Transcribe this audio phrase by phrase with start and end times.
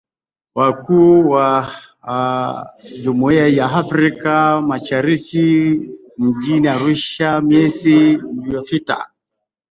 [0.55, 5.79] Wakuu wa Nchi wa Jumuiya ya Afrika Mashariki
[6.17, 9.07] mjini Arusha mwezi uliopita